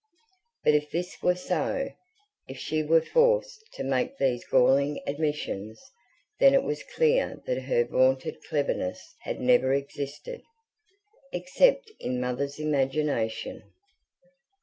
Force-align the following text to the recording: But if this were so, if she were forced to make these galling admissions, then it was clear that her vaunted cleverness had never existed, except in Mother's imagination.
But 0.63 0.73
if 0.73 0.89
this 0.89 1.21
were 1.21 1.35
so, 1.35 1.89
if 2.47 2.57
she 2.57 2.81
were 2.81 3.03
forced 3.03 3.61
to 3.73 3.83
make 3.83 4.17
these 4.17 4.43
galling 4.47 4.99
admissions, 5.05 5.79
then 6.39 6.55
it 6.55 6.63
was 6.63 6.81
clear 6.95 7.39
that 7.45 7.61
her 7.65 7.83
vaunted 7.85 8.41
cleverness 8.49 9.13
had 9.25 9.39
never 9.39 9.73
existed, 9.73 10.41
except 11.31 11.91
in 11.99 12.19
Mother's 12.19 12.57
imagination. 12.57 13.61